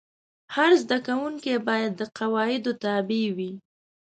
[0.55, 3.51] هر زده کوونکی باید د قواعدو تابع وای.